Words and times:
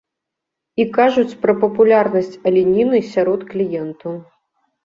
І 0.83 0.85
кажуць 0.97 1.39
пра 1.43 1.55
папулярнасць 1.63 2.33
аленіны 2.53 3.03
сярод 3.13 3.41
кліентаў. 3.53 4.21